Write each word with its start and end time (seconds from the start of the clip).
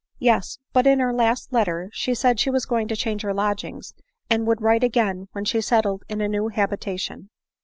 "Yes; 0.17 0.57
but 0.73 0.87
in 0.87 0.97
her 0.97 1.13
last 1.13 1.53
letter 1.53 1.91
she 1.93 2.15
said 2.15 2.39
she 2.39 2.49
was 2.49 2.65
going 2.65 2.87
to 2.87 2.95
change 2.95 3.21
her 3.21 3.35
lodgings, 3.35 3.93
and 4.31 4.47
would 4.47 4.59
write 4.59 4.83
again 4.83 5.27
when 5.33 5.45
settled 5.45 6.01
in 6.09 6.21
a 6.21 6.27
new 6.27 6.47
habitation." 6.47 7.29